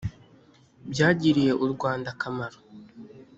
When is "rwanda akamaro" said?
1.73-2.57